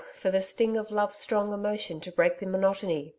for 0.15 0.31
the 0.31 0.41
sting 0.41 0.77
of 0.77 0.89
love's 0.89 1.17
strong 1.19 1.51
emotion 1.53 1.99
to 1.99 2.11
break 2.11 2.39
the 2.39 2.47
monotony. 2.47 3.09